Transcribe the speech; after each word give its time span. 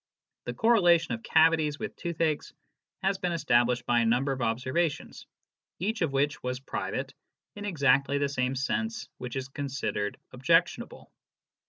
The 0.45 0.55
correlation 0.55 1.13
of 1.13 1.21
cavities 1.21 1.77
with 1.77 1.95
toothaches 1.95 2.53
has 3.03 3.19
been 3.19 3.33
established 3.33 3.85
by 3.85 3.99
a 3.99 4.05
number 4.07 4.31
of 4.31 4.41
observations, 4.41 5.27
each 5.77 6.01
of 6.01 6.11
which 6.11 6.41
was 6.41 6.59
private, 6.59 7.13
in 7.55 7.65
exactly 7.65 8.17
the 8.17 8.27
sense 8.27 9.07
which 9.19 9.35
is 9.35 9.47
considered 9.47 10.17
objection 10.33 10.81
able. 10.81 11.11